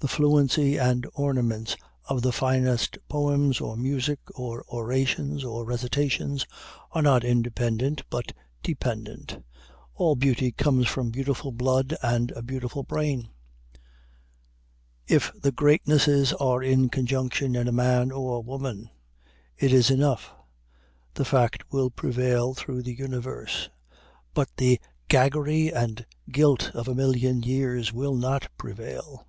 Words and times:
The 0.00 0.08
fluency 0.08 0.78
and 0.78 1.06
ornaments 1.14 1.76
of 2.06 2.22
the 2.22 2.32
finest 2.32 2.98
poems 3.08 3.60
or 3.60 3.76
music 3.76 4.18
or 4.34 4.64
orations 4.68 5.44
or 5.44 5.64
recitations, 5.64 6.44
are 6.90 7.02
not 7.02 7.22
independent 7.22 8.02
but 8.10 8.32
dependent. 8.64 9.44
All 9.94 10.16
beauty 10.16 10.50
comes 10.50 10.88
from 10.88 11.12
beautiful 11.12 11.52
blood 11.52 11.96
and 12.02 12.32
a 12.32 12.42
beautiful 12.42 12.82
brain. 12.82 13.28
If 15.06 15.30
the 15.40 15.52
greatnesses 15.52 16.32
are 16.32 16.64
in 16.64 16.88
conjunction 16.88 17.54
in 17.54 17.68
a 17.68 17.72
man 17.72 18.10
or 18.10 18.42
woman, 18.42 18.90
it 19.56 19.72
is 19.72 19.88
enough 19.88 20.32
the 21.14 21.24
fact 21.24 21.70
will 21.72 21.90
prevail 21.90 22.54
through 22.54 22.82
the 22.82 22.96
universe; 22.96 23.70
but 24.34 24.48
the 24.56 24.80
gaggery 25.08 25.72
and 25.72 26.04
gilt 26.32 26.74
of 26.74 26.88
a 26.88 26.94
million 26.96 27.44
years 27.44 27.92
will 27.92 28.16
not 28.16 28.48
prevail. 28.58 29.28